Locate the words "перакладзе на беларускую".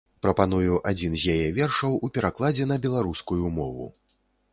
2.15-3.45